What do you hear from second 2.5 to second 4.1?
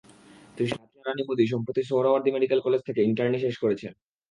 College থেকে internee শেষ করেছেন।